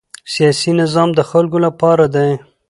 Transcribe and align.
سیاسي 0.33 0.71
نظام 0.81 1.09
د 1.15 1.19
خلکو 1.29 1.57
لپاره 1.65 2.05
دی 2.13 2.29